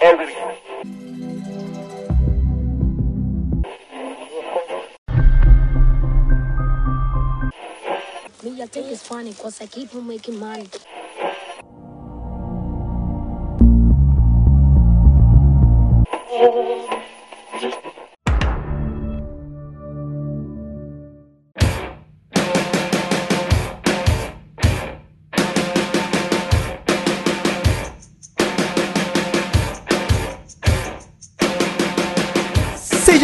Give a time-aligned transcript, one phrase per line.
[0.00, 0.06] Me,
[8.62, 10.68] I think it's funny, cause I keep on making money.
[16.28, 16.97] Seja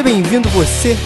[0.04, 0.98] bem-vindo você,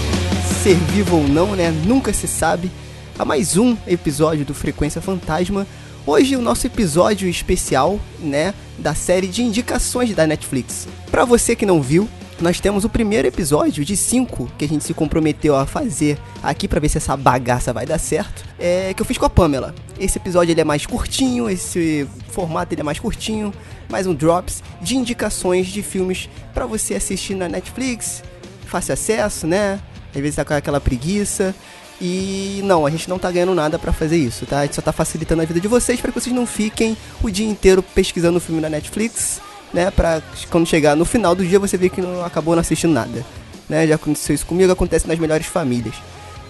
[0.60, 1.70] ser vivo ou não, né?
[1.70, 2.68] Nunca se sabe.
[3.16, 5.64] A mais um episódio do Frequência Fantasma.
[6.04, 10.88] Hoje o nosso episódio especial, né, da série de indicações da Netflix.
[11.12, 12.08] Pra você que não viu,
[12.40, 16.66] nós temos o primeiro episódio de cinco que a gente se comprometeu a fazer aqui
[16.66, 18.44] pra ver se essa bagaça vai dar certo.
[18.58, 19.76] É que eu fiz com a Pamela.
[19.96, 23.54] Esse episódio ele é mais curtinho, esse formato ele é mais curtinho,
[23.88, 28.24] mais um drops de indicações de filmes pra você assistir na Netflix,
[28.68, 29.80] fácil acesso, né?
[30.14, 31.54] Às vezes tá com aquela preguiça.
[32.00, 34.60] E não, a gente não tá ganhando nada pra fazer isso, tá?
[34.60, 37.28] A gente só tá facilitando a vida de vocês para que vocês não fiquem o
[37.28, 39.40] dia inteiro pesquisando o filme na Netflix,
[39.72, 39.90] né?
[39.90, 43.24] Pra quando chegar no final do dia você ver que não acabou não assistindo nada.
[43.68, 43.86] Né?
[43.86, 45.94] Já aconteceu isso comigo, acontece nas melhores famílias.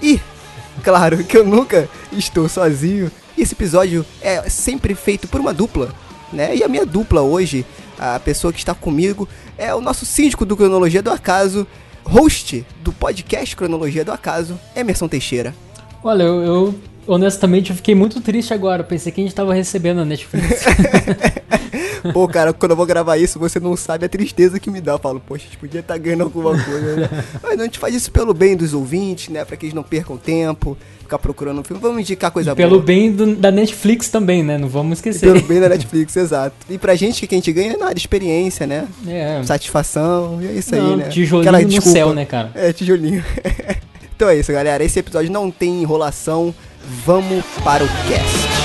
[0.03, 0.21] E,
[0.85, 3.11] claro que eu nunca estou sozinho.
[3.37, 5.95] E esse episódio é sempre feito por uma dupla,
[6.33, 6.55] né?
[6.57, 7.65] E a minha dupla hoje,
[7.99, 11.67] a pessoa que está comigo, é o nosso síndico do Cronologia do Acaso,
[12.09, 15.55] host do podcast Cronologia do Acaso, Emerson Teixeira.
[16.03, 16.75] Olha, eu, eu,
[17.07, 18.83] honestamente eu fiquei muito triste agora.
[18.83, 20.65] Pensei que a gente tava recebendo a Netflix.
[22.13, 24.93] Pô, cara, quando eu vou gravar isso, você não sabe a tristeza que me dá.
[24.93, 27.09] Eu falo, poxa, a gente podia estar ganhando alguma coisa, né?
[27.43, 29.45] Mas não, a gente faz isso pelo bem dos ouvintes, né?
[29.45, 31.81] Pra que eles não percam tempo, ficar procurando um filme.
[31.83, 32.83] Vamos indicar coisa Pelo boa.
[32.83, 34.59] bem do- da Netflix também, né?
[34.59, 35.33] Não vamos E esquecer.
[35.33, 36.55] Pelo bem da Netflix, exato.
[36.69, 38.87] E pra gente, o que a gente ganha é nada, experiência, né?
[39.07, 39.43] É.
[39.45, 41.09] Satisfação, e é isso Não, aí, né?
[41.09, 41.93] tijolinho Aquela no desculpa.
[41.99, 42.51] céu, né, cara?
[42.55, 43.25] É, tijolinho.
[44.17, 44.83] então é isso, galera.
[44.83, 46.55] Esse episódio não tem enrolação.
[47.05, 48.58] Vamos para o cast.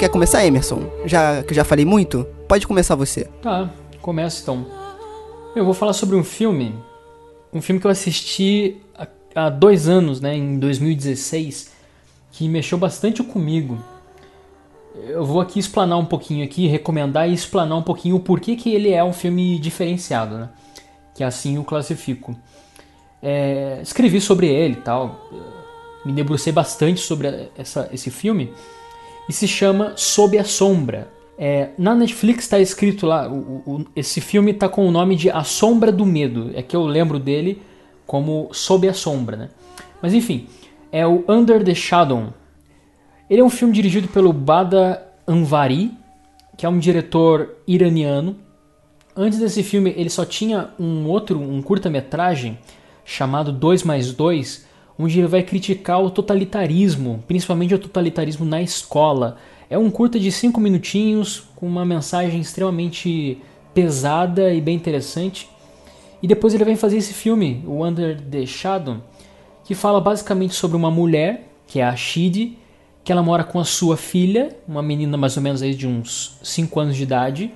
[0.00, 0.90] Quer começar, Emerson?
[1.04, 3.24] Já que já falei muito, pode começar você.
[3.42, 3.68] Tá,
[4.00, 4.64] começa então.
[5.54, 6.74] Eu vou falar sobre um filme.
[7.52, 10.34] Um filme que eu assisti há, há dois anos, né?
[10.34, 11.72] Em 2016.
[12.32, 13.78] Que mexeu bastante comigo.
[15.06, 18.74] Eu vou aqui explanar um pouquinho aqui, recomendar e explanar um pouquinho o porquê que
[18.74, 20.48] ele é um filme diferenciado, né?
[21.14, 22.34] Que assim eu classifico.
[23.22, 25.28] É, escrevi sobre ele e tal.
[26.06, 28.50] Me debrucei bastante sobre essa, esse filme
[29.30, 31.08] e se chama Sob a Sombra.
[31.38, 35.30] É, na Netflix está escrito lá, o- o- esse filme está com o nome de
[35.30, 36.50] A Sombra do Medo.
[36.52, 37.62] É que eu lembro dele
[38.06, 39.48] como Sob a Sombra, né?
[40.02, 40.48] Mas enfim,
[40.90, 42.34] é o Under the Shadow.
[43.30, 45.92] Ele é um filme dirigido pelo Bada Anvari,
[46.58, 48.36] que é um diretor iraniano.
[49.16, 52.58] Antes desse filme, ele só tinha um outro, um curta-metragem
[53.04, 54.66] chamado 2 mais 2,
[55.00, 59.38] onde ele vai criticar o totalitarismo, principalmente o totalitarismo na escola.
[59.68, 63.38] É um curta de 5 minutinhos, com uma mensagem extremamente
[63.72, 65.48] pesada e bem interessante.
[66.22, 68.98] E depois ele vem fazer esse filme, o Under the Shadow,
[69.64, 72.58] que fala basicamente sobre uma mulher, que é a Shid,
[73.02, 76.38] que ela mora com a sua filha, uma menina mais ou menos aí de uns
[76.42, 77.50] 5 anos de idade,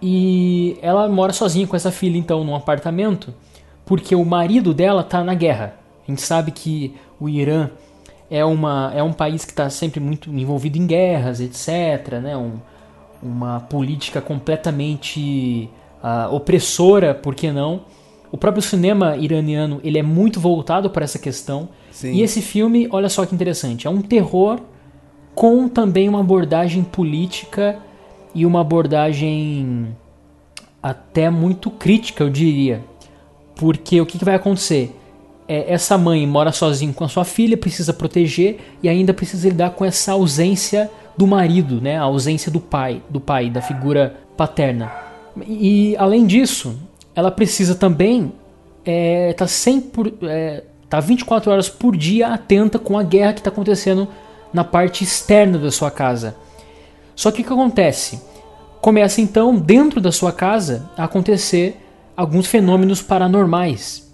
[0.00, 3.34] e ela mora sozinha com essa filha então num apartamento,
[3.84, 5.74] porque o marido dela tá na guerra.
[6.08, 7.68] A gente sabe que o Irã
[8.30, 12.14] é, uma, é um país que está sempre muito envolvido em guerras, etc.
[12.22, 12.34] Né?
[12.34, 12.54] Um,
[13.22, 15.68] uma política completamente
[16.02, 17.82] ah, opressora, por que não?
[18.32, 21.68] O próprio cinema iraniano ele é muito voltado para essa questão.
[21.90, 22.12] Sim.
[22.12, 24.60] E esse filme, olha só que interessante, é um terror
[25.34, 27.78] com também uma abordagem política
[28.34, 29.94] e uma abordagem
[30.82, 32.82] até muito crítica, eu diria.
[33.54, 34.97] Porque o que, que vai acontecer?
[35.48, 39.70] É, essa mãe mora sozinha com a sua filha, precisa proteger e ainda precisa lidar
[39.70, 41.98] com essa ausência do marido, né?
[41.98, 44.92] A ausência do pai, do pai, da figura paterna.
[45.46, 46.78] E além disso,
[47.14, 48.32] ela precisa também
[48.84, 53.40] é, tá 100 por, é, tá 24 horas por dia atenta com a guerra que
[53.40, 54.08] está acontecendo
[54.52, 56.36] na parte externa da sua casa.
[57.14, 58.22] Só que o que acontece?
[58.80, 61.76] Começa então dentro da sua casa a acontecer
[62.16, 64.07] alguns fenômenos paranormais.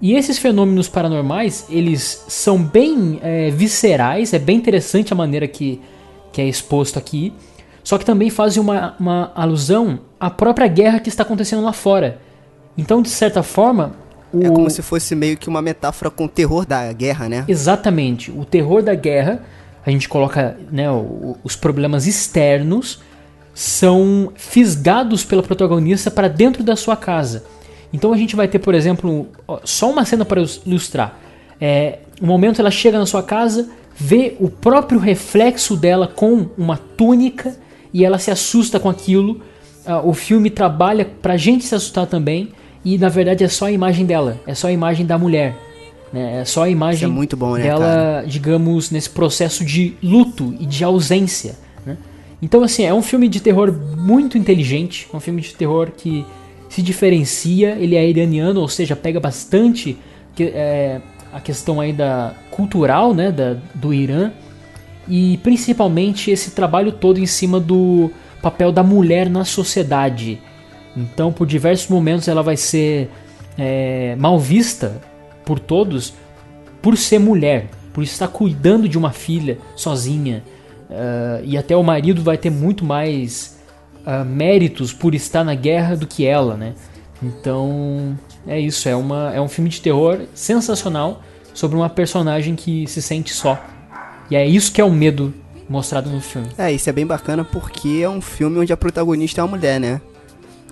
[0.00, 5.80] E esses fenômenos paranormais, eles são bem é, viscerais, é bem interessante a maneira que,
[6.32, 7.32] que é exposto aqui,
[7.82, 12.18] só que também fazem uma, uma alusão à própria guerra que está acontecendo lá fora.
[12.76, 13.92] Então, de certa forma.
[14.40, 17.44] É como se fosse meio que uma metáfora com o terror da guerra, né?
[17.46, 18.32] Exatamente.
[18.32, 19.44] O terror da guerra,
[19.86, 20.86] a gente coloca né,
[21.44, 23.00] os problemas externos,
[23.54, 27.44] são fisgados pela protagonista para dentro da sua casa.
[27.94, 29.28] Então a gente vai ter, por exemplo,
[29.64, 31.16] só uma cena para ilus- ilustrar.
[31.60, 36.76] É, um momento ela chega na sua casa, vê o próprio reflexo dela com uma
[36.76, 37.54] túnica
[37.92, 39.40] e ela se assusta com aquilo.
[39.86, 42.48] Ah, o filme trabalha pra gente se assustar também
[42.84, 45.54] e na verdade é só a imagem dela, é só a imagem da mulher.
[46.12, 46.40] né?
[46.40, 50.66] É só a imagem é muito bom, né, dela, digamos, nesse processo de luto e
[50.66, 51.54] de ausência.
[51.86, 51.96] né?
[52.42, 56.24] Então, assim, é um filme de terror muito inteligente, um filme de terror que
[56.74, 59.96] se diferencia, ele é iraniano, ou seja, pega bastante
[60.40, 61.00] é,
[61.32, 64.32] a questão aí da cultural, né, da, do Irã,
[65.06, 68.10] e principalmente esse trabalho todo em cima do
[68.42, 70.40] papel da mulher na sociedade.
[70.96, 73.08] Então, por diversos momentos, ela vai ser
[73.56, 75.00] é, mal vista
[75.44, 76.12] por todos
[76.82, 80.42] por ser mulher, por estar cuidando de uma filha sozinha.
[80.90, 83.53] Ah, e até o marido vai ter muito mais
[84.04, 86.74] ah, méritos por estar na guerra do que ela, né?
[87.22, 88.88] Então, é isso.
[88.88, 91.22] É, uma, é um filme de terror sensacional
[91.52, 93.58] sobre uma personagem que se sente só.
[94.30, 95.32] E é isso que é o medo
[95.68, 96.48] mostrado no filme.
[96.58, 99.80] É, isso é bem bacana porque é um filme onde a protagonista é uma mulher,
[99.80, 100.00] né?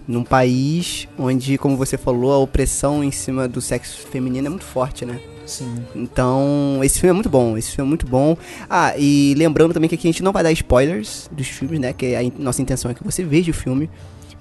[0.06, 4.64] Num país onde, como você falou, a opressão em cima do sexo feminino é muito
[4.64, 5.20] forte, né?
[5.46, 5.74] Sim.
[5.94, 8.36] Então, esse filme é muito bom, esse filme é muito bom.
[8.70, 11.92] Ah, e lembrando também que aqui a gente não vai dar spoilers dos filmes, né?
[11.92, 13.90] Que a in- nossa intenção é que você veja o filme.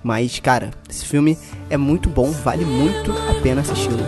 [0.03, 1.37] Mas, cara, esse filme
[1.69, 3.99] é muito bom, vale muito a pena assisti-lo.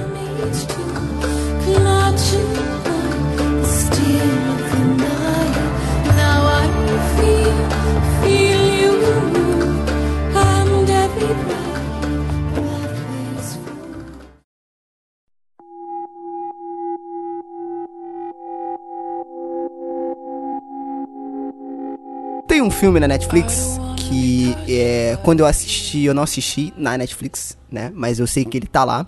[22.54, 27.58] Tem um filme na Netflix que é, quando eu assisti, eu não assisti na Netflix,
[27.72, 27.92] né?
[27.96, 29.08] Mas eu sei que ele tá lá.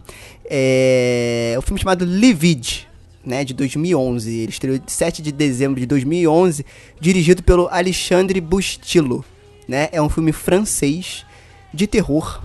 [0.50, 2.88] É um filme chamado Livid,
[3.24, 3.44] né?
[3.44, 4.36] De 2011.
[4.36, 6.66] Ele estreou de 7 de dezembro de 2011,
[7.00, 9.24] dirigido pelo Alexandre Bustillo,
[9.68, 9.90] né?
[9.92, 11.24] É um filme francês
[11.72, 12.42] de terror.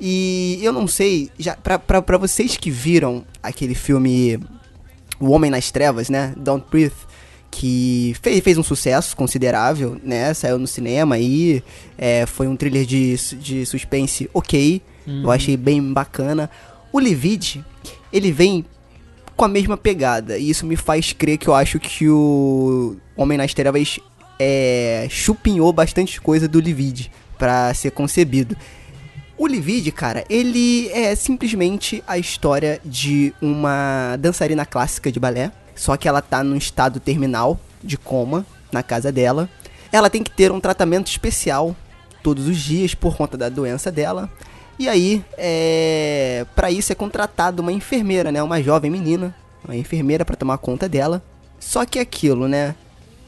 [0.00, 4.38] E eu não sei, já pra, pra, pra vocês que viram aquele filme
[5.18, 6.34] O Homem nas Trevas, né?
[6.36, 6.94] Don't Breathe,
[7.50, 10.32] que fez, fez um sucesso considerável, né?
[10.34, 11.62] Saiu no cinema aí,
[11.96, 16.50] é, foi um thriller de, de suspense ok, eu achei bem bacana.
[16.92, 17.64] O Livid,
[18.12, 18.64] ele vem
[19.36, 23.36] com a mesma pegada, e isso me faz crer que eu acho que o Homem
[23.36, 24.00] nas Trevas
[24.38, 28.56] é, chupinhou bastante coisa do Livid pra ser concebido.
[29.38, 35.96] O Livid, cara, ele é simplesmente a história de uma dançarina clássica de balé, só
[35.96, 39.48] que ela tá num estado terminal de coma na casa dela.
[39.92, 41.76] Ela tem que ter um tratamento especial
[42.22, 44.28] todos os dias por conta da doença dela.
[44.78, 49.34] E aí, é, para isso é contratada uma enfermeira, né, uma jovem menina,
[49.64, 51.22] uma enfermeira para tomar conta dela.
[51.60, 52.74] Só que aquilo, né,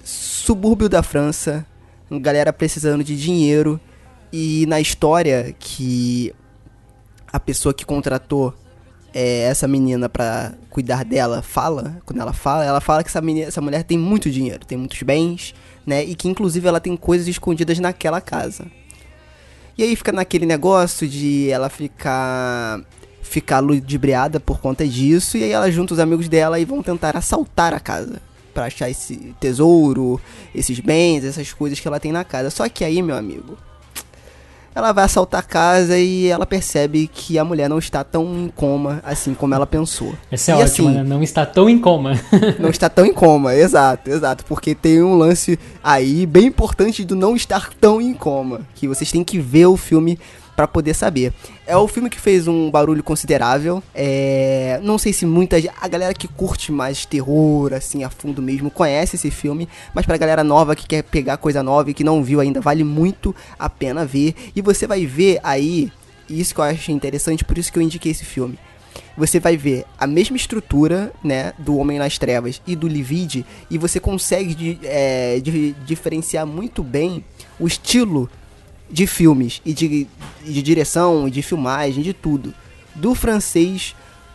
[0.02, 1.64] subúrbio da França,
[2.11, 3.81] galera precisando de dinheiro
[4.33, 6.35] e na história que
[7.33, 8.55] a pessoa que contratou
[9.15, 13.49] é, essa menina pra cuidar dela fala, quando ela fala, ela fala que essa, menina,
[13.49, 15.55] essa mulher tem muito dinheiro, tem muitos bens,
[15.87, 16.05] né?
[16.05, 18.67] E que inclusive ela tem coisas escondidas naquela casa.
[19.77, 22.81] E aí fica naquele negócio de ela ficar
[23.23, 27.15] ficar ludibriada por conta disso e aí ela junta os amigos dela e vão tentar
[27.15, 28.23] assaltar a casa
[28.55, 30.19] Pra achar esse tesouro,
[30.55, 32.50] esses bens, essas coisas que ela tem na casa.
[32.50, 33.57] Só que aí, meu amigo,
[34.75, 38.49] ela vai assaltar a casa e ela percebe que a mulher não está tão em
[38.49, 40.15] coma assim como ela pensou.
[40.31, 41.05] Essa é e ótima, assim, né?
[41.05, 42.19] Não está tão em coma.
[42.59, 44.45] não está tão em coma, exato, exato.
[44.45, 48.61] Porque tem um lance aí bem importante do não estar tão em coma.
[48.75, 50.19] Que vocês têm que ver o filme
[50.59, 51.33] pra poder saber.
[51.65, 53.81] É o filme que fez um barulho considerável.
[53.95, 58.69] É, não sei se muita a galera que curte mais terror assim a fundo mesmo
[58.69, 62.25] conhece esse filme, mas pra galera nova que quer pegar coisa nova e que não
[62.25, 64.35] viu ainda, vale muito a pena ver.
[64.57, 65.93] E você vai ver aí,
[66.29, 68.59] isso que eu achei interessante, por isso que eu indiquei esse filme
[69.17, 73.77] você vai ver a mesma estrutura, né, do Homem nas Trevas e do Livide, e
[73.77, 77.25] você consegue é, di- diferenciar muito bem
[77.59, 78.31] o estilo
[78.90, 80.07] de filmes e de,
[80.45, 82.54] de direção, e de filmagem, de tudo,
[82.95, 83.95] do francês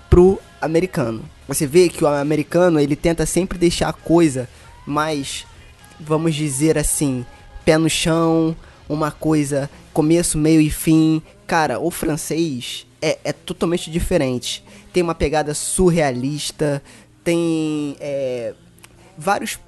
[0.10, 1.24] pro americano.
[1.48, 4.48] Você vê que o americano, ele tenta sempre deixar a coisa
[4.86, 5.46] mais,
[6.00, 7.26] vamos dizer assim,
[7.66, 8.56] pé no chão,
[8.88, 11.22] uma coisa começo, meio e fim.
[11.46, 14.64] Cara, o francês é, é totalmente diferente.
[14.92, 16.82] Tem uma pegada surrealista,
[17.24, 18.54] tem é,
[19.18, 19.60] vários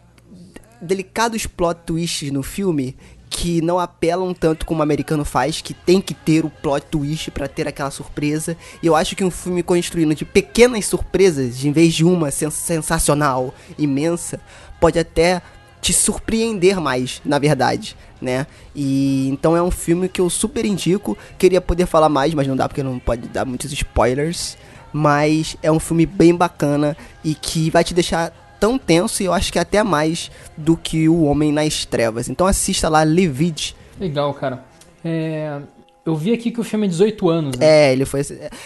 [0.82, 2.96] delicados plot twists no filme
[3.36, 7.30] que não apelam tanto como o americano faz, que tem que ter o plot twist
[7.32, 8.56] pra ter aquela surpresa.
[8.82, 12.54] E eu acho que um filme construído de pequenas surpresas, em vez de uma sens-
[12.54, 14.40] sensacional, imensa,
[14.80, 15.42] pode até
[15.82, 18.48] te surpreender mais, na verdade, né?
[18.74, 21.18] E então é um filme que eu super indico.
[21.38, 24.58] Queria poder falar mais, mas não dá porque não pode dar muitos spoilers.
[24.94, 29.34] Mas é um filme bem bacana e que vai te deixar tão tenso e eu
[29.34, 32.30] acho que até mais do que o Homem nas Trevas.
[32.30, 33.76] Então assista lá Livid.
[34.00, 34.64] Legal, cara.
[35.04, 35.60] É,
[36.06, 37.66] eu vi aqui que o filme é 18 anos, né?
[37.66, 38.22] É, ele foi.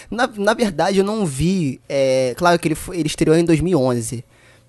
[0.09, 1.79] Na, na verdade, eu não vi.
[1.89, 4.23] é, claro que ele, foi- ele estreou em 2011.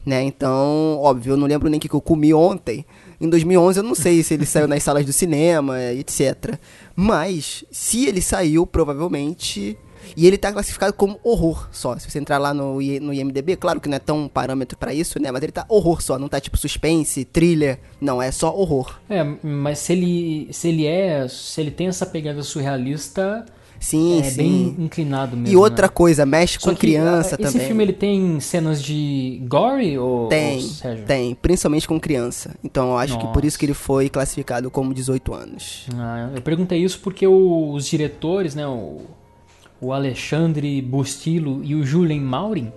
[0.04, 0.22] Né?
[0.22, 2.86] Então, óbvio, eu não lembro nem o que, que eu comi ontem.
[3.20, 6.58] Em 2011, eu não sei se ele saiu nas salas do cinema, etc.
[6.96, 9.76] Mas, se ele saiu, provavelmente.
[10.16, 11.96] E ele tá classificado como horror só.
[11.98, 14.92] Se você entrar lá no, I- no IMDB, claro que não é tão parâmetro pra
[14.94, 15.30] isso, né?
[15.30, 17.78] Mas ele tá horror só, não tá tipo suspense, thriller.
[18.00, 18.98] Não, é só horror.
[19.08, 23.44] É, mas se ele, se ele é, se ele tem essa pegada surrealista,
[23.78, 24.36] Sim, é sim.
[24.36, 25.54] bem inclinado mesmo.
[25.54, 25.92] e outra né?
[25.94, 27.66] coisa, mexe Só com que, criança ah, esse também.
[27.66, 31.06] filme ele tem cenas de gore ou Tem, ou, Sérgio?
[31.06, 32.54] tem, principalmente com criança.
[32.62, 33.46] Então eu acho que por Nossa.
[33.46, 35.86] isso que ele foi classificado como 18 anos.
[35.96, 39.00] Ah, eu perguntei isso porque os diretores, né, o,
[39.80, 42.72] o Alexandre Bustillo e o Julien Maurin,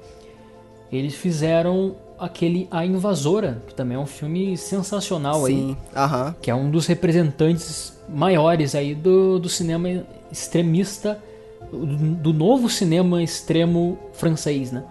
[0.91, 6.35] eles fizeram aquele A Invasora, que também é um filme sensacional aí, Sim, aham.
[6.41, 11.21] que é um dos representantes maiores aí do, do cinema extremista,
[11.71, 14.83] do, do novo cinema extremo francês, né?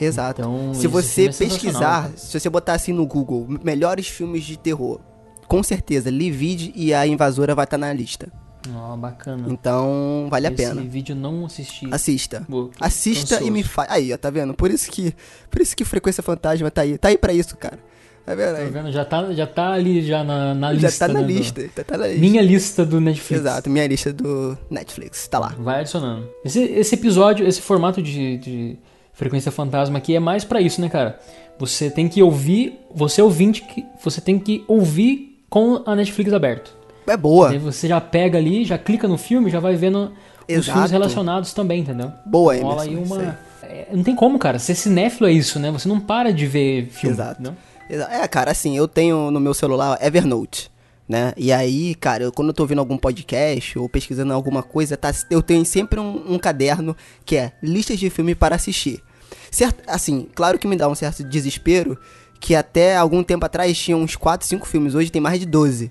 [0.00, 0.42] Exato.
[0.42, 5.00] Então, se você é pesquisar, se você botar assim no Google, melhores filmes de terror,
[5.46, 8.30] com certeza, Livid e A Invasora vai estar na lista.
[8.76, 9.46] Ó, bacana.
[9.48, 10.80] Então, vale a Esse pena.
[10.82, 11.88] vídeo eu não assisti.
[11.90, 12.46] Assista.
[12.80, 13.46] Assista ansioso.
[13.46, 13.90] e me faz.
[13.90, 14.54] Aí, ó, tá vendo?
[14.54, 15.14] Por isso que,
[15.50, 16.98] por isso que Frequência Fantasma tá aí.
[16.98, 17.78] Tá aí pra isso, cara.
[18.26, 18.68] Tá vendo Tá aí?
[18.70, 18.92] vendo?
[18.92, 21.06] Já tá, já tá ali já na, na Já lista.
[21.06, 21.62] tá na né, do- lista.
[21.76, 22.20] Já tá na lista.
[22.20, 23.40] Minha lista do Netflix.
[23.40, 25.26] Exato, minha lista do Netflix.
[25.28, 25.54] Tá lá.
[25.58, 26.28] Vai adicionando.
[26.44, 28.78] Esse, esse episódio, esse formato de, de
[29.14, 31.18] frequência fantasma aqui é mais pra isso, né, cara?
[31.58, 36.76] Você tem que ouvir, você ouvinte, que você tem que ouvir com a Netflix aberto.
[37.08, 37.50] É boa.
[37.50, 40.12] Aí você já pega ali, já clica no filme, já vai vendo
[40.48, 40.72] os Exato.
[40.72, 42.12] filmes relacionados também, entendeu?
[42.26, 43.38] Boa, Rola Emerson, aí isso uma.
[43.62, 44.58] É, não tem como, cara.
[44.58, 45.70] Ser cinéfilo é isso, né?
[45.70, 47.14] Você não para de ver filme.
[47.14, 47.54] Exato.
[47.90, 50.70] Exa- É, cara, assim, eu tenho no meu celular Evernote,
[51.08, 51.32] né?
[51.36, 55.10] E aí, cara, eu, quando eu tô ouvindo algum podcast ou pesquisando alguma coisa, tá,
[55.30, 59.02] eu tenho sempre um, um caderno que é listas de filme para assistir.
[59.50, 61.98] Certo, assim, claro que me dá um certo desespero,
[62.40, 65.90] que até algum tempo atrás tinha uns 4, 5 filmes, hoje tem mais de 12.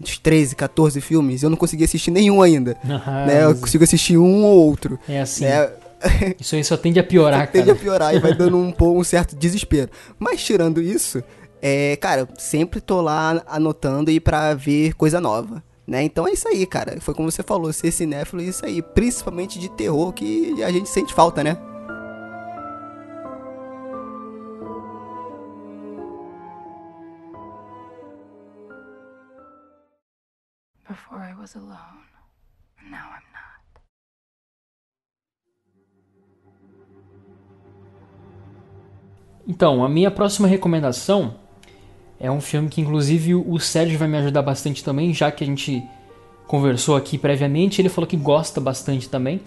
[0.00, 2.76] Uns 13, 14 filmes, eu não consegui assistir nenhum ainda.
[3.06, 3.44] Ah, né?
[3.44, 4.98] Eu consigo assistir um ou outro.
[5.08, 5.44] É assim.
[5.44, 5.70] Né?
[6.38, 7.78] Isso aí só tende a piorar, tende a cara.
[7.78, 9.90] piorar e vai dando um, um certo desespero.
[10.18, 11.22] Mas tirando isso,
[11.60, 15.62] é, cara, eu sempre tô lá anotando e pra ver coisa nova.
[15.86, 16.02] Né?
[16.02, 17.00] Então é isso aí, cara.
[17.00, 18.82] Foi como você falou, ser cinéfilo é isso aí.
[18.82, 21.56] Principalmente de terror que a gente sente falta, né?
[31.46, 32.02] Was alone.
[32.90, 33.82] Now I'm not.
[39.46, 41.36] Então, a minha próxima recomendação
[42.18, 45.46] é um filme que, inclusive, o Sérgio vai me ajudar bastante também, já que a
[45.46, 45.84] gente
[46.48, 47.80] conversou aqui previamente.
[47.80, 49.40] Ele falou que gosta bastante também.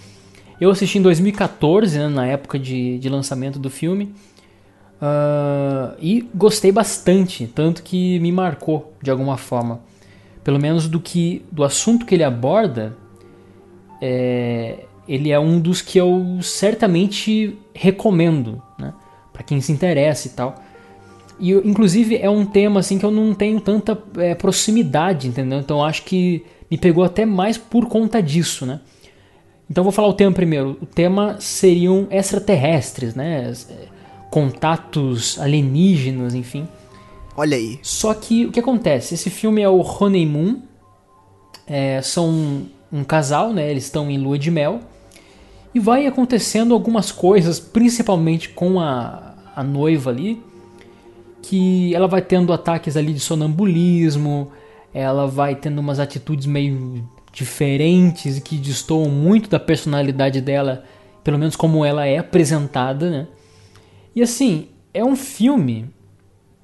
[0.62, 4.16] Eu assisti em 2014, né, na época de, de lançamento do filme.
[5.02, 9.89] Ah, e gostei bastante, tanto que me marcou de alguma forma.
[10.50, 12.98] Pelo menos do que do assunto que ele aborda,
[14.02, 18.92] é, ele é um dos que eu certamente recomendo, né?
[19.32, 20.56] Para quem se interessa e tal.
[21.40, 25.60] E inclusive é um tema assim que eu não tenho tanta é, proximidade, entendeu?
[25.60, 28.80] Então acho que me pegou até mais por conta disso, né?
[29.70, 30.80] Então vou falar o tema primeiro.
[30.82, 33.54] O tema seriam extraterrestres, né?
[33.70, 34.00] É,
[34.32, 36.68] Contatos alienígenas, enfim.
[37.40, 37.80] Olha aí.
[37.82, 39.14] Só que o que acontece?
[39.14, 40.58] Esse filme é o Honeymoon.
[41.66, 43.72] É, são um casal, né?
[43.72, 44.82] Eles estão em lua de mel.
[45.74, 50.44] E vai acontecendo algumas coisas, principalmente com a, a noiva ali,
[51.42, 54.52] que ela vai tendo ataques ali de sonambulismo,
[54.94, 60.84] ela vai tendo umas atitudes meio diferentes e que destoam muito da personalidade dela
[61.24, 63.28] pelo menos como ela é apresentada, né?
[64.14, 65.88] E assim, é um filme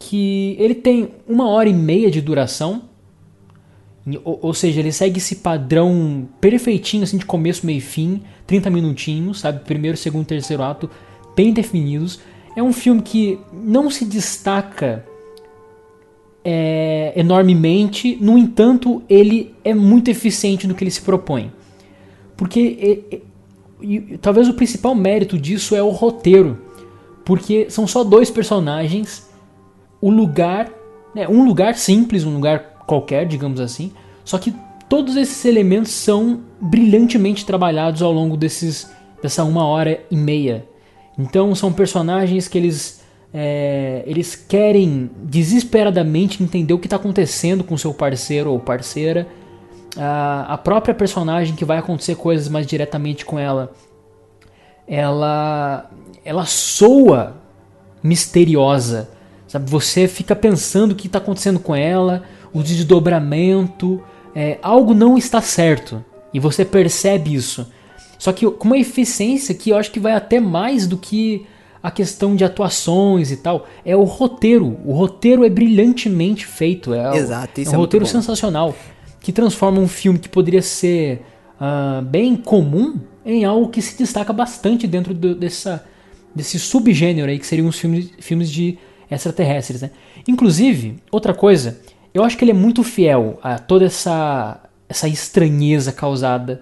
[0.10, 2.84] que ele tem uma hora e meia de duração,
[4.24, 8.70] ou, ou seja, ele segue esse padrão perfeitinho, assim, de começo, meio e fim, 30
[8.70, 9.66] minutinhos, sabe?
[9.66, 10.90] Primeiro, segundo, terceiro ato,
[11.36, 12.20] bem definidos.
[12.56, 15.04] É um filme que não se destaca
[16.44, 21.52] é, enormemente, no entanto, ele é muito eficiente no que ele se propõe.
[22.38, 23.22] Porque e- e-
[24.14, 26.62] e talvez o principal mérito disso é o roteiro.
[27.26, 29.28] Porque são só dois personagens,
[30.06, 30.72] o lugar,
[31.16, 33.92] né, um lugar simples, um lugar qualquer, digamos assim,
[34.24, 34.54] só que
[34.88, 38.88] todos esses elementos são brilhantemente trabalhados ao longo desses,
[39.20, 40.64] dessa uma hora e meia.
[41.18, 43.02] Então são personagens que eles,
[43.34, 49.28] é, eles querem desesperadamente entender o que está acontecendo com seu parceiro ou parceira.
[49.98, 53.74] A, a própria personagem que vai acontecer coisas mais diretamente com ela,
[54.88, 55.90] ela,
[56.24, 57.38] ela soa
[58.04, 59.16] misteriosa.
[59.56, 59.70] Sabe?
[59.72, 64.02] Você fica pensando o que está acontecendo com ela, o desdobramento,
[64.36, 66.04] é, algo não está certo.
[66.34, 67.66] E você percebe isso.
[68.20, 71.46] Só que com uma eficiência que eu acho que vai até mais do que
[71.82, 73.68] a questão de atuações e tal.
[73.86, 74.78] É o roteiro.
[74.84, 76.94] O roteiro é brilhantemente feito.
[76.94, 78.76] É, Exato, isso é é um muito roteiro sensacional.
[79.22, 81.22] Que transforma um filme que poderia ser
[81.60, 82.96] ah, bem comum
[83.26, 85.86] em algo que se destaca bastante dentro do- dessa,
[86.34, 88.78] desse subgênero aí, que seriam os filmes, filmes de
[89.10, 89.82] extraterrestres.
[89.82, 89.92] Né?
[90.28, 91.80] Inclusive, outra coisa,
[92.14, 96.62] eu acho que ele é muito fiel a toda essa, essa estranheza causada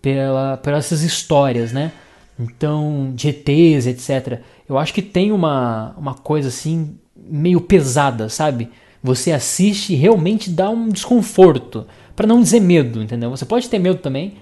[0.00, 1.92] pela, pelas essas histórias, né?
[2.38, 4.40] Então, de ETs, etc.
[4.68, 8.68] Eu acho que tem uma, uma coisa assim, meio pesada, sabe?
[9.02, 11.86] Você assiste e realmente dá um desconforto.
[12.14, 13.30] Pra não dizer medo, entendeu?
[13.30, 14.34] Você pode ter medo também.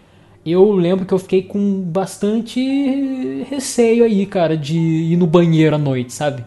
[0.44, 5.78] Eu lembro que eu fiquei com bastante receio aí, cara, de ir no banheiro à
[5.78, 6.44] noite, sabe?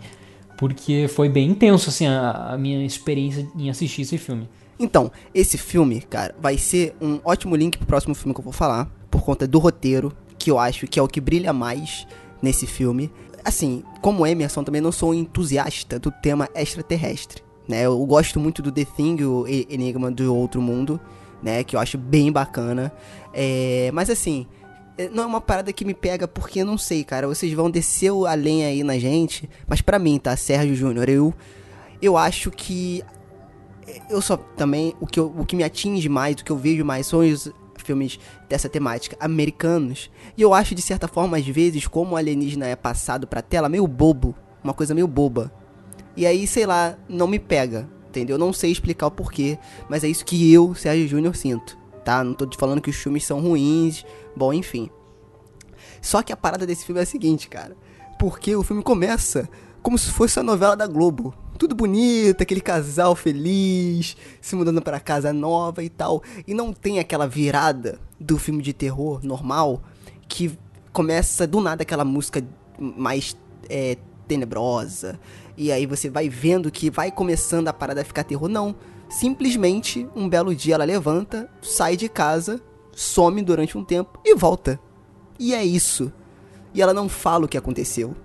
[0.57, 4.47] Porque foi bem intenso, assim, a, a minha experiência em assistir esse filme.
[4.79, 8.53] Então, esse filme, cara, vai ser um ótimo link pro próximo filme que eu vou
[8.53, 12.07] falar, por conta do roteiro, que eu acho que é o que brilha mais
[12.41, 13.11] nesse filme.
[13.45, 17.85] Assim, como Emerson, também não sou um entusiasta do tema extraterrestre, né?
[17.85, 20.99] Eu gosto muito do The Thing, o Enigma do Outro Mundo,
[21.41, 21.63] né?
[21.63, 22.91] Que eu acho bem bacana.
[23.33, 24.47] É, mas assim,
[25.11, 27.27] não é uma parada que me pega porque eu não sei, cara.
[27.27, 30.35] Vocês vão descer a lenha aí na gente, mas pra mim, tá?
[30.37, 31.33] Sérgio Júnior, eu,
[32.01, 33.03] eu acho que
[34.09, 36.85] eu só também o que, eu- o que me atinge mais, o que eu vejo
[36.85, 37.51] mais são os
[37.83, 40.09] filmes dessa temática americanos.
[40.37, 43.67] E eu acho de certa forma às vezes como o alienígena é passado pra tela
[43.67, 45.51] meio bobo, uma coisa meio boba.
[46.15, 48.35] E aí, sei lá, não me pega, entendeu?
[48.35, 49.57] Eu não sei explicar o porquê,
[49.89, 52.23] mas é isso que eu, Sérgio Júnior, sinto, tá?
[52.23, 54.89] Não tô te falando que os filmes são ruins, bom, enfim.
[56.01, 57.75] Só que a parada desse filme é a seguinte, cara.
[58.19, 59.49] Porque o filme começa
[59.81, 61.33] como se fosse a novela da Globo.
[61.57, 66.23] Tudo bonito, aquele casal feliz, se mudando pra casa nova e tal.
[66.47, 69.81] E não tem aquela virada do filme de terror normal
[70.27, 70.57] que
[70.91, 72.43] começa do nada aquela música
[72.79, 73.37] mais
[73.69, 75.19] é, tenebrosa.
[75.55, 78.49] E aí você vai vendo que vai começando a parada a ficar terror.
[78.49, 78.75] Não.
[79.13, 82.59] Simplesmente, um belo dia ela levanta, sai de casa,
[82.91, 84.79] some durante um tempo e volta.
[85.37, 86.11] E é isso.
[86.73, 88.15] E ela não fala o que aconteceu.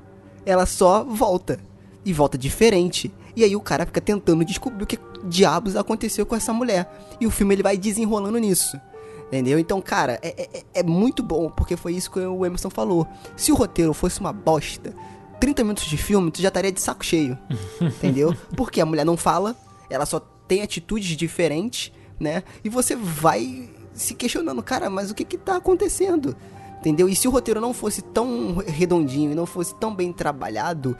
[0.46, 1.60] Ela só volta.
[2.06, 3.12] E volta diferente.
[3.36, 6.90] E aí o cara fica tentando descobrir o que diabos aconteceu com essa mulher.
[7.20, 8.80] E o filme ele vai desenrolando nisso.
[9.26, 9.58] Entendeu?
[9.58, 13.06] Então, cara, é, é, é muito bom, porque foi isso que o Emerson falou.
[13.36, 14.94] Se o roteiro fosse uma bosta,
[15.38, 17.38] 30 minutos de filme, tu já estaria de saco cheio.
[17.78, 18.34] entendeu?
[18.56, 19.54] Porque a mulher não fala,
[19.90, 22.42] ela só tem atitudes diferentes, né?
[22.64, 26.34] E você vai se questionando, cara, mas o que que tá acontecendo?
[26.80, 27.08] Entendeu?
[27.08, 30.96] E se o roteiro não fosse tão redondinho e não fosse tão bem trabalhado,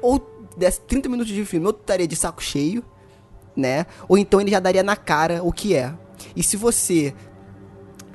[0.00, 0.20] ou
[0.56, 2.84] desse 30 minutos de filme, eu estaria de saco cheio,
[3.56, 3.86] né?
[4.08, 5.92] Ou então ele já daria na cara o que é.
[6.36, 7.14] E se você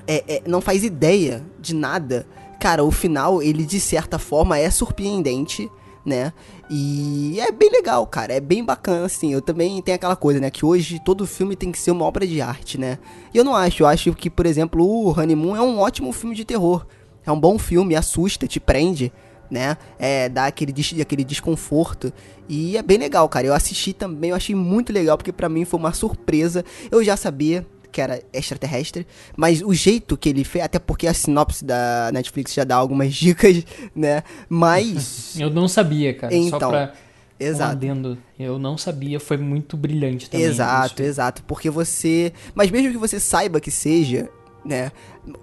[0.07, 2.27] é, é, não faz ideia de nada,
[2.59, 5.69] cara, o final, ele de certa forma é surpreendente,
[6.07, 6.31] né?
[6.69, 9.33] E é bem legal, cara, é bem bacana, assim.
[9.33, 10.49] Eu também tenho aquela coisa, né?
[10.49, 12.97] Que hoje todo filme tem que ser uma obra de arte, né?
[13.33, 16.33] E eu não acho, eu acho que, por exemplo, o Honeymoon é um ótimo filme
[16.35, 16.85] de terror.
[17.25, 19.11] É um bom filme, assusta, te prende,
[19.51, 19.77] né?
[19.99, 22.11] É, dá aquele, des- aquele desconforto.
[22.47, 23.45] E é bem legal, cara.
[23.47, 26.63] Eu assisti também, eu achei muito legal, porque pra mim foi uma surpresa.
[26.89, 31.13] Eu já sabia que era extraterrestre, mas o jeito que ele fez, até porque a
[31.13, 33.63] sinopse da Netflix já dá algumas dicas,
[33.95, 34.23] né?
[34.49, 35.35] Mas.
[35.39, 36.31] Eu não sabia, cara.
[36.31, 36.93] Só Então, pra
[37.39, 37.71] um exato.
[37.71, 38.17] adendo.
[38.37, 40.45] Eu não sabia, foi muito brilhante também.
[40.45, 41.43] Exato, exato.
[41.43, 42.33] Porque você.
[42.53, 44.29] Mas mesmo que você saiba que seja,
[44.65, 44.91] né?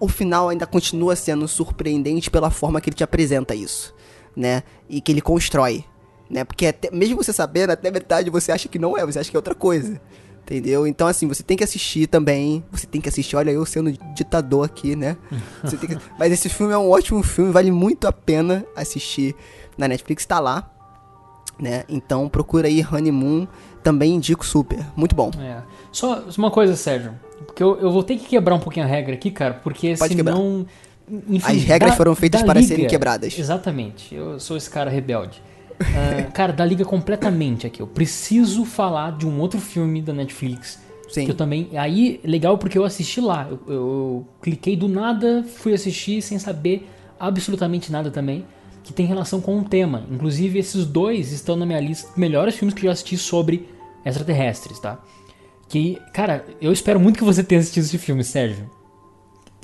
[0.01, 3.95] O final ainda continua sendo surpreendente pela forma que ele te apresenta isso,
[4.37, 4.63] né?
[4.89, 5.85] E que ele constrói,
[6.31, 6.45] né?
[6.45, 9.37] Porque até, mesmo você sabendo, até metade você acha que não é, você acha que
[9.37, 10.01] é outra coisa.
[10.45, 10.87] Entendeu?
[10.87, 12.63] Então, assim, você tem que assistir também.
[12.71, 13.35] Você tem que assistir.
[13.35, 15.17] Olha, eu sendo ditador aqui, né?
[15.81, 19.35] Que- Mas esse filme é um ótimo filme, vale muito a pena assistir
[19.79, 20.71] na Netflix, tá lá.
[21.59, 21.85] Né?
[21.89, 23.47] Então procura aí Honeymoon,
[23.83, 24.85] também indico super.
[24.97, 25.31] Muito bom.
[25.41, 25.63] É.
[25.93, 27.15] Só uma coisa, Sérgio.
[27.47, 30.15] Porque eu, eu vou ter que quebrar um pouquinho a regra aqui, cara, porque Pode
[30.15, 30.67] senão.
[31.29, 33.39] Enfim, As regras da- foram feitas para Liga- serem quebradas.
[33.39, 34.15] Exatamente.
[34.15, 35.43] Eu sou esse cara rebelde.
[35.81, 37.81] Ah, cara, da liga completamente aqui.
[37.81, 40.83] Eu preciso falar de um outro filme da Netflix.
[41.09, 41.25] Sim.
[41.25, 41.71] Que eu também.
[41.77, 43.49] Aí, legal porque eu assisti lá.
[43.51, 48.45] Eu, eu cliquei do nada, fui assistir sem saber absolutamente nada também.
[48.83, 50.07] Que tem relação com o tema.
[50.11, 53.69] Inclusive, esses dois estão na minha lista de melhores filmes que eu já assisti sobre
[54.05, 55.01] extraterrestres, tá?
[55.69, 58.71] Que, cara, eu espero muito que você tenha assistido esse filme, Sérgio.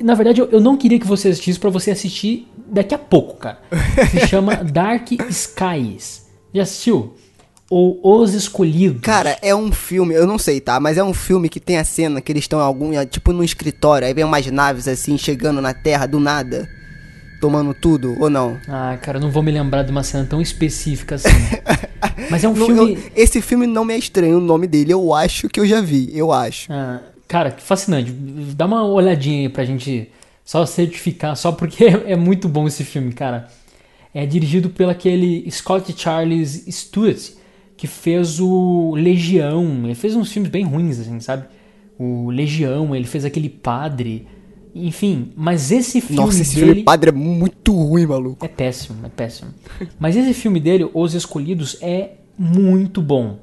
[0.03, 3.37] Na verdade, eu, eu não queria que você assistisse pra você assistir daqui a pouco,
[3.37, 3.59] cara.
[4.11, 6.27] Se chama Dark Skies.
[6.55, 7.15] Já assistiu?
[7.71, 9.01] Ou Os Escolhidos?
[9.01, 10.81] Cara, é um filme, eu não sei, tá?
[10.81, 13.45] Mas é um filme que tem a cena que eles estão em algum, tipo num
[13.45, 16.69] escritório, aí vem umas naves assim chegando na Terra do nada,
[17.41, 18.59] tomando tudo, ou não?
[18.69, 21.29] Ah, cara, eu não vou me lembrar de uma cena tão específica assim.
[22.29, 22.95] Mas é um Não, filme.
[22.95, 25.81] eu- esse filme não me é estranho o nome dele, eu acho que eu já
[25.81, 26.73] vi, eu acho.
[26.73, 28.11] Ah, cara, que fascinante.
[28.11, 30.11] Dá uma olhadinha aí pra gente
[30.51, 33.47] só certificar, só porque é, é muito bom esse filme, cara.
[34.13, 37.35] É dirigido pelo aquele Scott Charles Stewart,
[37.77, 39.85] que fez o Legião.
[39.85, 41.45] Ele fez uns filmes bem ruins, assim, sabe?
[41.97, 44.27] O Legião, ele fez aquele Padre.
[44.75, 46.67] Enfim, mas esse filme Nossa, esse dele...
[46.67, 48.45] filme padre é muito ruim, maluco.
[48.45, 49.53] É péssimo, é péssimo.
[50.01, 53.39] Mas esse filme dele, Os Escolhidos, é muito bom.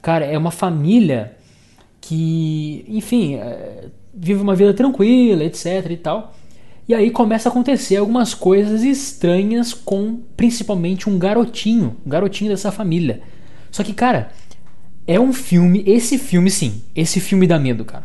[0.00, 1.36] Cara, é uma família
[2.00, 6.32] que, enfim, é, vive uma vida tranquila, etc e tal.
[6.88, 12.70] E aí começa a acontecer algumas coisas estranhas com principalmente um garotinho, um garotinho dessa
[12.70, 13.20] família.
[13.70, 14.30] Só que, cara,
[15.06, 18.04] é um filme, esse filme sim, esse filme dá medo, cara.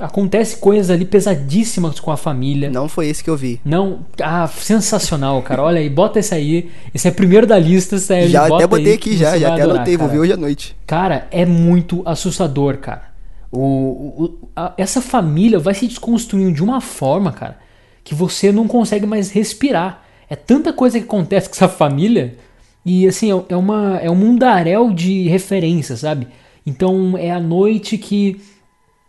[0.00, 2.70] Acontece coisas ali pesadíssimas com a família.
[2.70, 3.60] Não foi esse que eu vi.
[3.64, 5.62] Não, ah, sensacional, cara.
[5.62, 6.70] Olha aí, bota esse aí.
[6.94, 8.30] Esse é primeiro da lista, Sérgio.
[8.30, 10.74] já até botei aí aqui já, já até adorar, anotei, vou ver hoje à noite.
[10.86, 13.02] Cara, é muito assustador, cara.
[13.50, 17.58] O, o- o- a- essa família vai se desconstruindo de uma forma, cara,
[18.04, 20.02] que você não consegue mais respirar.
[20.28, 22.36] É tanta coisa que acontece com essa família
[22.84, 26.26] e assim é, é uma é um mundaréu de referências, sabe?
[26.66, 28.40] Então é a noite que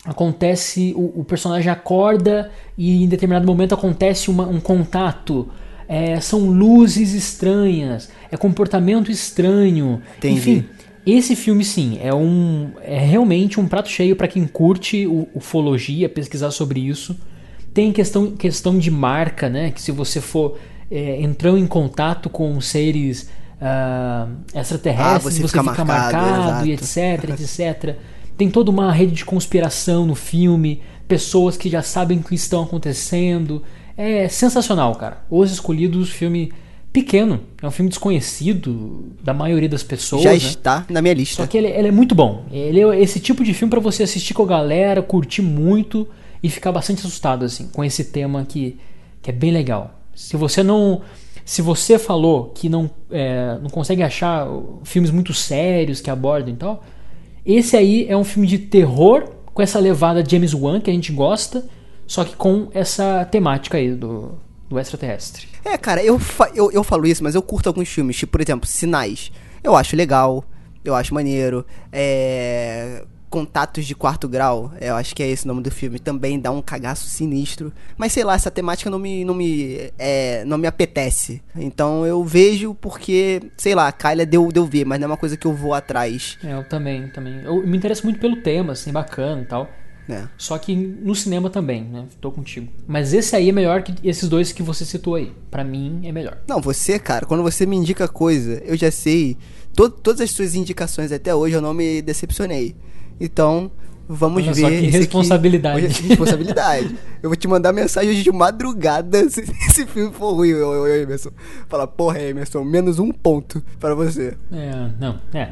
[0.06, 5.50] acontece o, o personagem acorda e em determinado momento acontece uma- um contato.
[5.88, 10.02] É, são luzes estranhas, é comportamento estranho.
[10.18, 10.36] Entendi.
[10.38, 10.66] Enfim,
[11.06, 16.52] esse filme, sim, é um é realmente um prato cheio para quem curte ufologia, pesquisar
[16.52, 17.16] sobre isso.
[17.74, 19.72] Tem questão, questão de marca, né?
[19.72, 20.58] Que se você for
[20.92, 26.68] é, entrando em contato com seres ah, extraterrestres, Ah, você você, fica fica, marcado, marcado,
[26.68, 27.96] e etc, etc.
[28.38, 32.64] Tem toda uma rede de conspiração no filme, pessoas que já sabem o que estão
[32.64, 33.64] acontecendo.
[33.96, 35.24] É sensacional, cara.
[35.30, 36.52] Os Escolhidos, filme
[36.92, 40.24] pequeno, é um filme desconhecido da maioria das pessoas.
[40.24, 40.36] já né?
[40.36, 41.44] está na minha lista.
[41.44, 42.46] Só que ele, ele é muito bom.
[42.52, 46.08] Ele é esse tipo de filme pra você assistir com a galera, curtir muito
[46.44, 48.78] e ficar bastante assustado assim com esse tema que,
[49.22, 50.00] que é bem legal.
[50.14, 51.02] Se você não,
[51.46, 54.46] se você falou que não é, não consegue achar
[54.84, 56.84] filmes muito sérios que abordam e tal,
[57.46, 61.12] esse aí é um filme de terror com essa levada James Wan que a gente
[61.12, 61.66] gosta,
[62.06, 64.38] só que com essa temática aí do,
[64.70, 65.48] do extraterrestre.
[65.64, 66.20] É, cara, eu,
[66.54, 69.32] eu, eu falo isso, mas eu curto alguns filmes, tipo, por exemplo, Sinais.
[69.64, 70.44] Eu acho legal,
[70.84, 71.66] eu acho maneiro.
[71.92, 73.04] É.
[73.34, 76.52] Contatos de quarto grau, eu acho que é esse o nome do filme, também dá
[76.52, 77.74] um cagaço sinistro.
[77.98, 81.42] Mas sei lá, essa temática não me, não me, é, não me apetece.
[81.56, 85.18] Então eu vejo porque, sei lá, a Kyla deu, deu ver, mas não é uma
[85.18, 87.42] coisa que eu vou atrás, É, eu também, também.
[87.44, 89.68] Eu me interesso muito pelo tema, assim, bacana e tal.
[90.08, 90.30] né?
[90.38, 92.06] Só que no cinema também, né?
[92.22, 92.68] Tô contigo.
[92.86, 95.32] Mas esse aí é melhor que esses dois que você citou aí.
[95.50, 96.38] Pra mim é melhor.
[96.48, 99.36] Não, você, cara, quando você me indica coisa, eu já sei.
[99.76, 102.76] to- todas as suas indicações até hoje eu não me decepcionei.
[103.20, 103.72] Então,
[104.08, 104.62] vamos Olha ver.
[104.62, 104.98] só que esse aqui.
[104.98, 105.88] responsabilidade.
[105.88, 106.96] Responsabilidade.
[107.22, 110.88] eu vou te mandar mensagem hoje de madrugada se esse filme for ruim, ô, ô,
[110.88, 111.30] Emerson.
[111.68, 114.36] Fala, porra, Emerson, menos um ponto pra você.
[114.52, 115.50] É, não, é.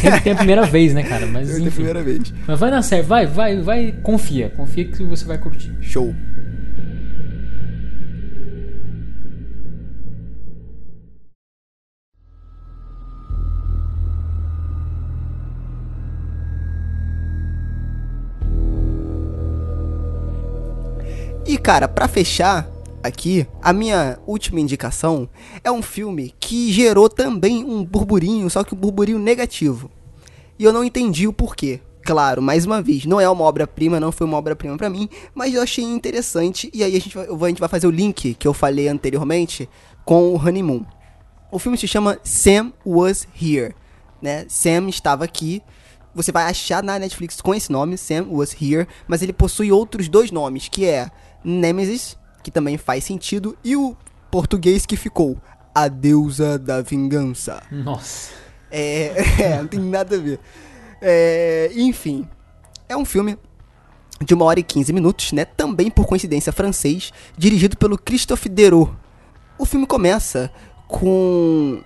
[0.00, 1.26] Sempre tem a primeira vez, né, cara?
[1.32, 1.70] Mas Eu da enfim.
[1.76, 2.32] primeira vez.
[2.46, 4.50] Mas vai dar certo, vai, vai, vai, confia.
[4.50, 5.74] Confia que você vai curtir.
[5.80, 6.14] Show.
[21.44, 22.70] E cara, pra fechar
[23.02, 25.28] aqui, a minha última indicação
[25.64, 29.90] é um filme que gerou também um burburinho, só que um burburinho negativo.
[30.56, 31.80] E eu não entendi o porquê.
[32.04, 35.54] Claro, mais uma vez, não é uma obra-prima, não foi uma obra-prima pra mim, mas
[35.54, 38.46] eu achei interessante e aí a gente, vai, a gente vai fazer o link que
[38.46, 39.68] eu falei anteriormente
[40.04, 40.84] com o Honeymoon.
[41.50, 43.74] O filme se chama Sam Was Here,
[44.20, 44.46] né?
[44.48, 45.62] Sam estava aqui.
[46.14, 50.08] Você vai achar na Netflix com esse nome, Sam Was Here, mas ele possui outros
[50.08, 51.10] dois nomes, que é
[51.44, 53.96] Nemesis, que também faz sentido, e o
[54.30, 55.36] português que ficou,
[55.74, 57.62] A Deusa da Vingança.
[57.70, 58.30] Nossa.
[58.70, 60.40] É, é, não tem nada a ver.
[61.00, 62.26] É, enfim,
[62.88, 63.36] é um filme
[64.24, 65.44] de uma hora e 15 minutos, né?
[65.44, 68.94] Também por coincidência francês, dirigido pelo Christophe Dereau.
[69.58, 70.50] O filme começa
[70.88, 71.80] com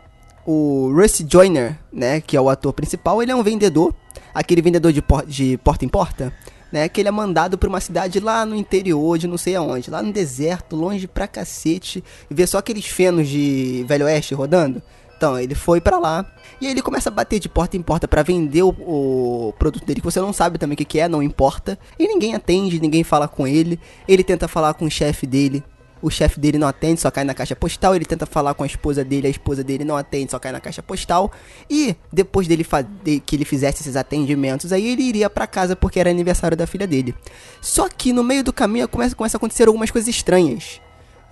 [0.46, 2.20] o Rusty Joyner, né?
[2.20, 3.22] Que é o ator principal.
[3.22, 3.94] Ele é um vendedor,
[4.34, 6.32] aquele vendedor de, por- de porta em porta,
[6.76, 6.90] né?
[6.90, 10.02] Que ele é mandado pra uma cidade lá no interior de não sei aonde, lá
[10.02, 14.82] no deserto, longe pra cacete, e vê só aqueles fenos de Velho Oeste rodando.
[15.16, 18.06] Então, ele foi pra lá e aí ele começa a bater de porta em porta
[18.06, 21.08] pra vender o, o produto dele, que você não sabe também o que, que é,
[21.08, 21.78] não importa.
[21.98, 23.80] E ninguém atende, ninguém fala com ele.
[24.06, 25.64] Ele tenta falar com o chefe dele.
[26.02, 27.94] O chefe dele não atende, só cai na caixa postal.
[27.96, 30.60] Ele tenta falar com a esposa dele, a esposa dele não atende, só cai na
[30.60, 31.32] caixa postal.
[31.70, 32.66] E depois dele
[33.02, 36.66] de- que ele fizesse esses atendimentos, aí ele iria pra casa porque era aniversário da
[36.66, 37.14] filha dele.
[37.60, 40.80] Só que no meio do caminho começa, começa a acontecer algumas coisas estranhas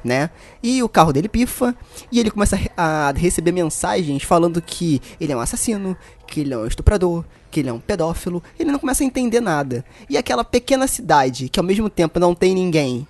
[0.03, 0.29] né?
[0.63, 1.75] E o carro dele pifa
[2.13, 5.97] e ele começa a re- a receber mensagens falando que ele é um assassino,
[6.27, 8.43] que ele é um estuprador, que ele é um pedófilo.
[8.59, 9.83] Ele não começa a entender nada.
[10.07, 13.09] E aquela pequena cidade que ao mesmo tempo não tem ninguém,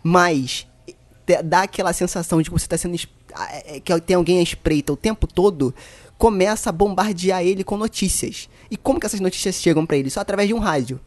[0.00, 0.64] mas
[1.42, 2.96] dá aquela sensação de que você está sendo
[3.34, 5.74] ah, é, que tem alguém à espreita o tempo todo,
[6.16, 8.48] começa a bombardear ele com notícias.
[8.70, 10.10] E como que essas notícias chegam pra ele?
[10.10, 11.00] Só através de um rádio.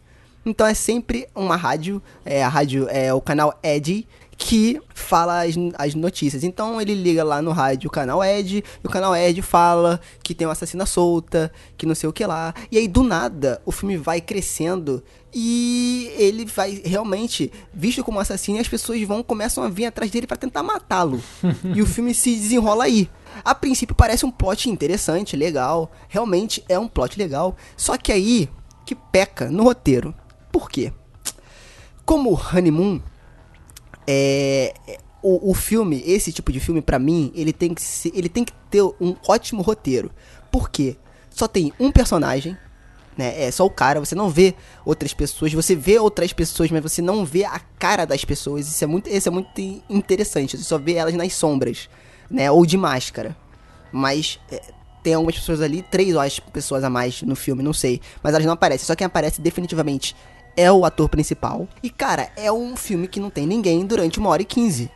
[0.46, 4.08] Então é sempre uma rádio, é a rádio é o canal Ed
[4.38, 6.44] que fala as, as notícias.
[6.44, 10.34] Então ele liga lá no rádio o canal Ed, e o canal Ed fala que
[10.34, 12.54] tem uma assassina solta, que não sei o que lá.
[12.72, 18.60] E aí do nada o filme vai crescendo e ele vai realmente visto como assassino
[18.60, 21.22] as pessoas vão começam a vir atrás dele pra tentar matá-lo.
[21.76, 23.10] e o filme se desenrola aí.
[23.44, 28.50] A princípio parece um plot interessante, legal, realmente é um plot legal, só que aí
[28.86, 30.14] que peca no roteiro.
[30.52, 30.92] Por quê?
[32.06, 33.00] Como Honeymoon
[34.06, 38.12] é, é, o, o filme, esse tipo de filme pra mim, ele tem que ser,
[38.14, 40.12] ele tem que ter um ótimo roteiro.
[40.52, 40.98] Por quê?
[41.30, 42.58] Só tem um personagem,
[43.18, 43.44] né?
[43.44, 47.02] É só o cara, você não vê outras pessoas, você vê outras pessoas, mas você
[47.02, 48.68] não vê a cara das pessoas.
[48.68, 50.58] Isso é muito, isso é muito interessante.
[50.58, 51.90] Você só vê elas nas sombras,
[52.30, 52.50] né?
[52.50, 53.36] Ou de máscara.
[53.92, 54.62] Mas é,
[55.04, 58.02] tem algumas pessoas ali, três ou as pessoas a mais no filme, não sei.
[58.24, 58.86] Mas elas não aparecem.
[58.86, 60.16] Só quem aparece definitivamente
[60.56, 61.68] é o ator principal.
[61.82, 64.90] E, cara, é um filme que não tem ninguém durante uma hora e quinze.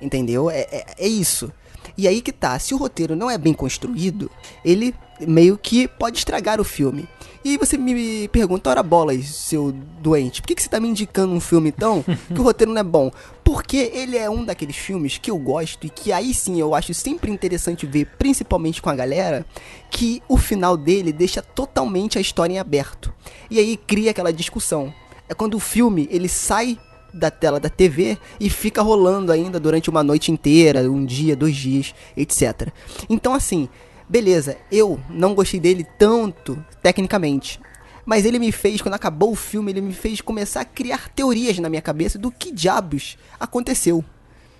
[0.00, 0.50] Entendeu?
[0.50, 1.52] É, é, é isso.
[1.96, 4.30] E aí que tá, se o roteiro não é bem construído,
[4.64, 7.08] ele meio que pode estragar o filme.
[7.44, 10.88] E aí você me pergunta, ora bolas, seu doente, por que, que você tá me
[10.88, 12.02] indicando um filme então
[12.34, 13.10] que o roteiro não é bom?
[13.44, 16.94] Porque ele é um daqueles filmes que eu gosto e que aí sim eu acho
[16.94, 19.44] sempre interessante ver, principalmente com a galera,
[19.90, 23.12] que o final dele deixa totalmente a história em aberto.
[23.50, 24.92] E aí cria aquela discussão.
[25.28, 26.78] É quando o filme ele sai
[27.14, 31.56] da tela da TV e fica rolando ainda durante uma noite inteira, um dia, dois
[31.56, 32.68] dias, etc.
[33.08, 33.68] Então assim,
[34.08, 37.60] beleza, eu não gostei dele tanto tecnicamente.
[38.04, 41.58] Mas ele me fez, quando acabou o filme, ele me fez começar a criar teorias
[41.58, 44.04] na minha cabeça do que diabos aconteceu.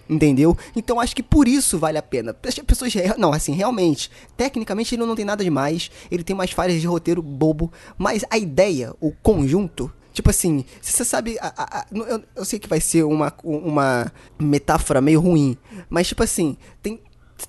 [0.08, 0.56] Entendeu?
[0.76, 2.36] Então acho que por isso vale a pena.
[2.46, 2.92] As pessoas.
[3.18, 4.10] Não, assim, realmente.
[4.36, 5.90] Tecnicamente ele não tem nada demais.
[6.10, 7.72] Ele tem umas falhas de roteiro bobo.
[7.96, 9.90] Mas a ideia, o conjunto.
[10.14, 11.36] Tipo assim, se você sabe.
[11.40, 15.58] a- a- a- eu, eu sei que vai ser uma, uma metáfora meio ruim.
[15.90, 17.02] Mas tipo assim, tem.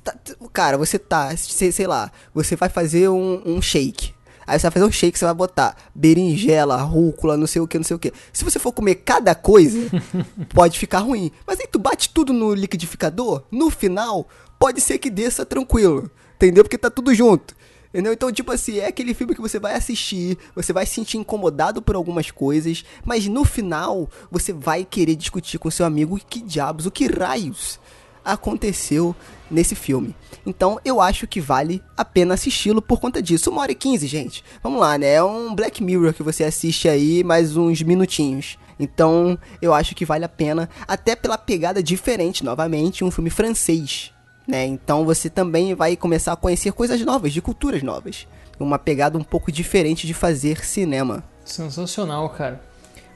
[0.04, 0.18] tá-
[0.52, 1.34] cara, você tá.
[1.38, 2.12] Sei, sei lá.
[2.34, 4.14] Você vai fazer um, um shake.
[4.48, 7.78] Aí você vai fazer um shake, você vai botar berinjela, rúcula, não sei o que,
[7.78, 8.12] não sei o que.
[8.34, 9.80] Se você for comer cada coisa,
[10.54, 11.32] pode ficar ruim.
[11.48, 14.28] Mas aí tu bate tudo no liquidificador, no final,
[14.60, 16.10] pode ser que desça tranquilo.
[16.36, 16.64] Entendeu?
[16.64, 17.56] Porque tá tudo junto.
[17.96, 18.12] Entendeu?
[18.12, 21.82] Então, tipo assim, é aquele filme que você vai assistir, você vai se sentir incomodado
[21.82, 26.86] por algumas coisas, mas no final você vai querer discutir com seu amigo que diabos,
[26.86, 27.80] o que raios
[28.26, 29.16] aconteceu
[29.50, 30.14] nesse filme.
[30.46, 33.50] Então eu acho que vale a pena assisti-lo por conta disso.
[33.50, 34.44] Uma hora e quinze, gente.
[34.62, 35.14] Vamos lá, né?
[35.14, 38.58] É um Black Mirror que você assiste aí mais uns minutinhos.
[38.78, 44.12] Então eu acho que vale a pena, até pela pegada diferente, novamente, um filme francês.
[44.48, 44.66] Né?
[44.66, 48.28] Então você também vai começar a conhecer coisas novas, de culturas novas.
[48.60, 51.24] Uma pegada um pouco diferente de fazer cinema.
[51.44, 52.62] Sensacional, cara.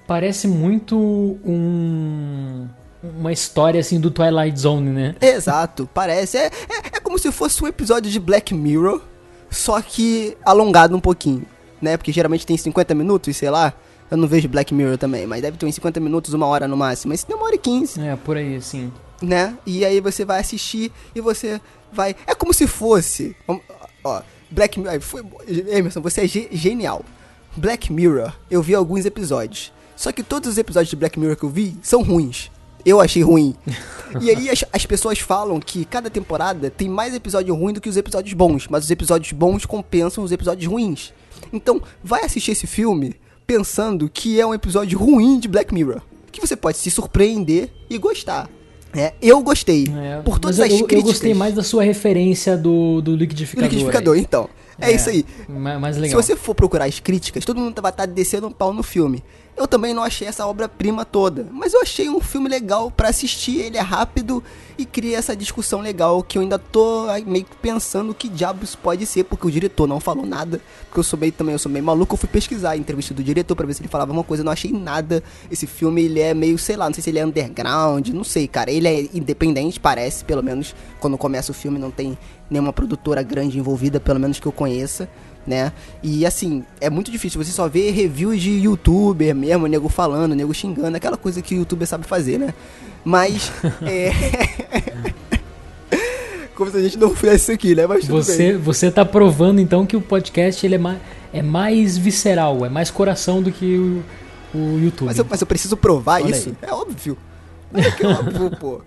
[0.08, 0.98] parece muito
[1.46, 2.68] um
[3.02, 5.16] uma história assim do Twilight Zone, né?
[5.22, 6.38] Exato, parece.
[6.38, 9.02] É, é, é como se fosse um episódio de Black Mirror,
[9.50, 11.46] só que alongado um pouquinho,
[11.82, 11.96] né?
[11.96, 13.74] Porque geralmente tem 50 minutos, sei lá.
[14.12, 16.76] Eu não vejo Black Mirror também, mas deve ter uns 50 minutos, uma hora no
[16.76, 17.12] máximo.
[17.12, 18.92] Mas demora 15, É, por aí, assim.
[19.22, 19.58] Né?
[19.66, 21.60] E aí você vai assistir e você
[21.92, 22.16] vai.
[22.28, 23.36] É como se fosse.
[24.04, 25.02] Ó, Black Mirror.
[25.02, 25.24] Foi,
[25.70, 27.04] Emerson, você é ge- genial.
[27.56, 29.74] Black Mirror, eu vi alguns episódios.
[29.96, 32.50] Só que todos os episódios de Black Mirror que eu vi são ruins.
[32.86, 33.54] Eu achei ruim.
[34.22, 37.90] e aí as, as pessoas falam que cada temporada tem mais episódio ruim do que
[37.90, 38.68] os episódios bons.
[38.70, 41.14] Mas os episódios bons compensam os episódios ruins.
[41.52, 46.02] Então, vai assistir esse filme pensando que é um episódio ruim de Black Mirror.
[46.32, 48.48] Que você pode se surpreender e gostar.
[48.96, 49.86] É, eu gostei.
[49.96, 51.14] É, por todas mas as eu, eu críticas.
[51.14, 53.70] gostei mais da sua referência do, do do liquidificador.
[53.70, 54.22] liquidificador, aí.
[54.22, 54.50] então.
[54.82, 55.26] É, isso aí.
[55.48, 56.22] ma- Mais Se legal.
[56.24, 59.22] você for procurar as críticas, todo mundo vai estar descendo um pau no filme.
[59.60, 63.58] Eu também não achei essa obra-prima toda, mas eu achei um filme legal pra assistir,
[63.60, 64.42] ele é rápido
[64.78, 69.06] e cria essa discussão legal que eu ainda tô meio que pensando que diabos pode
[69.06, 71.84] ser, porque o diretor não falou nada, porque eu sou meio também, eu sou meio
[71.84, 74.44] maluco, eu fui pesquisar a entrevista do diretor pra ver se ele falava uma coisa,
[74.44, 75.22] eu não achei nada.
[75.52, 78.48] Esse filme, ele é meio, sei lá, não sei se ele é underground, não sei,
[78.48, 82.18] cara, ele é independente, parece, pelo menos quando começa o filme não tem
[82.50, 85.10] nenhuma produtora grande envolvida, pelo menos que eu conheça
[85.50, 85.74] né?
[86.04, 87.44] E assim, é muito difícil.
[87.44, 91.58] Você só vê reviews de youtuber mesmo, nego falando, nego xingando, aquela coisa que o
[91.58, 92.54] youtuber sabe fazer, né?
[93.04, 93.52] Mas.
[93.82, 94.12] é.
[96.54, 97.88] Como se a gente não fizesse isso aqui, né?
[97.88, 98.58] Mas Você, bem.
[98.58, 101.00] você tá provando então que o podcast ele é, mais,
[101.34, 104.04] é mais visceral, é mais coração do que o,
[104.54, 105.08] o YouTube.
[105.08, 106.50] Mas eu, mas eu preciso provar Olha isso?
[106.50, 106.70] aí.
[106.70, 107.18] É óbvio.
[107.74, 108.82] É que é óbvio, pô.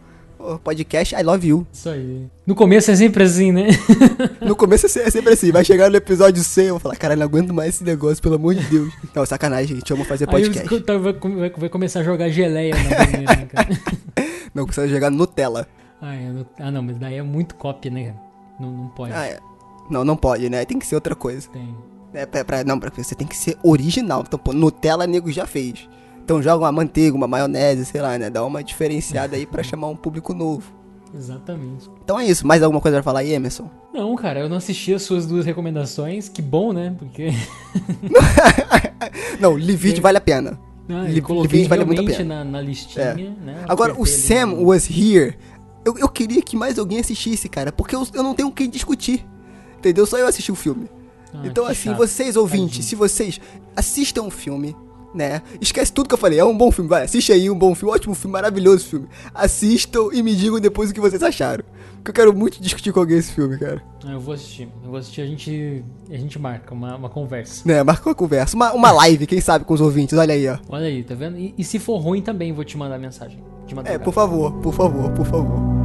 [0.62, 1.66] Podcast I Love You.
[1.72, 2.26] Isso aí.
[2.46, 3.68] No começo é sempre assim, né?
[4.42, 5.52] No começo é é sempre assim.
[5.52, 8.34] Vai chegar no episódio 100, eu vou falar, caralho, não aguento mais esse negócio, pelo
[8.34, 8.92] amor de Deus.
[9.14, 9.88] Não, sacanagem, gente.
[9.92, 10.80] Vamos fazer Aí podcast.
[10.80, 13.68] tá, vai, vai- vai começar a jogar geleia na banheira, né, cara?
[14.54, 15.66] Não, precisa jogar Nutella.
[16.00, 18.14] Ah, é, no- ah, não, mas daí é muito cópia, né?
[18.58, 19.12] Não, não pode.
[19.12, 19.38] Ah, é.
[19.88, 20.64] Não, não pode, né?
[20.64, 21.48] Tem que ser outra coisa.
[21.50, 21.74] Tem.
[22.12, 24.24] É, pra, pra- não, pra, você tem que ser original.
[24.26, 25.88] Então, pô, Nutella nego já fez.
[26.32, 28.30] Então joga uma manteiga, uma maionese, sei lá, né?
[28.30, 30.72] Dá uma diferenciada aí pra chamar um público novo.
[31.14, 31.90] Exatamente.
[32.02, 32.46] Então é isso.
[32.46, 33.68] Mais alguma coisa pra falar aí, Emerson?
[33.92, 36.30] Não, cara, eu não assisti as suas duas recomendações.
[36.30, 36.94] Que bom, né?
[36.98, 37.28] Porque
[39.40, 40.58] Não, Livide vale a pena.
[40.88, 42.44] ah, Li- eu coloquei Livide vale muito a pena.
[42.44, 43.14] na, na listinha, É.
[43.14, 43.64] né?
[43.68, 45.36] Agora, o ali Sam no- Was Here.
[45.84, 47.72] Eu, eu queria que mais alguém assistisse, cara.
[47.72, 49.26] Porque eu, eu não tenho quem discutir.
[49.78, 50.06] Entendeu?
[50.06, 50.88] Só eu assisti o filme.
[51.34, 51.96] Ah, então, assim, chato.
[51.98, 52.84] vocês ouvintes, Tadinho.
[52.88, 53.40] se vocês
[53.74, 54.76] assistam o filme,
[55.14, 55.42] né?
[55.60, 57.94] Esquece tudo que eu falei, é um bom filme, vai, assiste aí, um bom filme,
[57.94, 59.08] ótimo filme, maravilhoso filme.
[59.34, 61.64] Assistam e me digam depois o que vocês acharam.
[61.96, 63.80] Porque eu quero muito discutir com alguém esse filme, cara.
[64.04, 64.68] Eu vou assistir.
[64.82, 67.62] Eu vou assistir, a gente, a gente marca uma, uma conversa.
[67.64, 70.58] Né, marca uma conversa, uma, uma live, quem sabe, com os ouvintes, olha aí, ó.
[70.68, 71.38] Olha aí, tá vendo?
[71.38, 73.38] E, e se for ruim também, vou te mandar mensagem.
[73.66, 74.04] Te É, madrugada.
[74.04, 75.81] por favor, por favor, por favor.